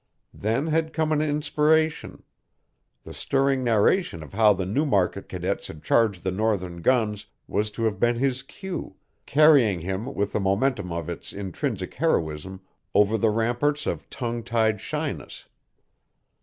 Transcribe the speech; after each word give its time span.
Then 0.33 0.65
had 0.65 0.93
come 0.93 1.11
an 1.11 1.21
inspiration. 1.21 2.23
The 3.03 3.13
stirring 3.13 3.63
narration 3.63 4.23
of 4.23 4.33
how 4.33 4.51
the 4.51 4.65
Newmarket 4.65 5.29
cadets 5.29 5.67
had 5.67 5.83
charged 5.83 6.23
the 6.23 6.31
Northern 6.31 6.81
guns 6.81 7.27
was 7.47 7.69
to 7.69 7.83
have 7.83 7.99
been 7.99 8.15
his 8.15 8.41
cue, 8.41 8.95
carrying 9.27 9.81
him 9.81 10.11
with 10.15 10.33
the 10.33 10.39
momentum 10.39 10.91
of 10.91 11.07
its 11.07 11.33
intrinsic 11.33 11.93
heroism 11.93 12.61
over 12.95 13.15
the 13.15 13.29
ramparts 13.29 13.85
of 13.85 14.09
tongue 14.09 14.41
tied 14.41 14.81
shyness. 14.81 15.45